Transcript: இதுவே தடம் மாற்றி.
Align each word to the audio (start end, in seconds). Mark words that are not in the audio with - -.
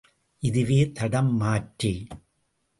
இதுவே 0.43 0.91
தடம் 0.91 1.33
மாற்றி. 1.35 2.07